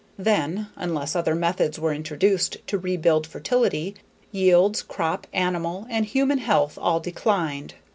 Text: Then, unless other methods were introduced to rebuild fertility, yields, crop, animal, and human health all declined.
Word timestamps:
Then, 0.17 0.69
unless 0.75 1.15
other 1.15 1.35
methods 1.35 1.77
were 1.77 1.93
introduced 1.93 2.57
to 2.65 2.79
rebuild 2.79 3.27
fertility, 3.27 3.97
yields, 4.31 4.81
crop, 4.81 5.27
animal, 5.31 5.85
and 5.91 6.03
human 6.07 6.39
health 6.39 6.75
all 6.81 6.99
declined. 6.99 7.75